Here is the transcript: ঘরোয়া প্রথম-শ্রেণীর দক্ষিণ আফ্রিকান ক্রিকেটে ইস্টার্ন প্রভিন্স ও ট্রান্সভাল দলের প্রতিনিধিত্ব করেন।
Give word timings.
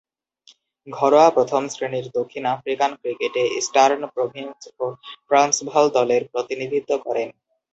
ঘরোয়া 0.87 1.29
প্রথম-শ্রেণীর 1.29 2.05
দক্ষিণ 2.13 2.43
আফ্রিকান 2.55 2.91
ক্রিকেটে 3.01 3.43
ইস্টার্ন 3.59 4.01
প্রভিন্স 4.15 4.59
ও 4.79 4.85
ট্রান্সভাল 5.27 5.85
দলের 5.97 6.23
প্রতিনিধিত্ব 6.31 6.91
করেন। 6.97 7.29